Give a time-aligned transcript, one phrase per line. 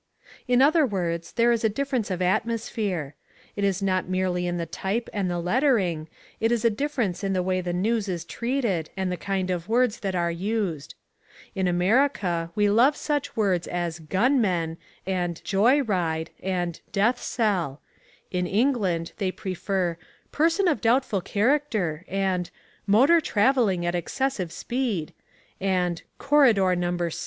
[0.47, 3.13] In other words, there is a difference of atmosphere.
[3.55, 6.07] It is not merely in the type and the lettering,
[6.39, 9.69] it is a difference in the way the news is treated and the kind of
[9.69, 10.95] words that are used.
[11.53, 17.79] In America we love such words as "gun men" and "joy ride" and "death cell":
[18.31, 19.97] in England they prefer
[20.31, 22.49] "person of doubtful character" and
[22.87, 25.13] "motor travelling at excessive speed"
[25.59, 26.97] and "corridor No.
[26.97, 27.19] 6."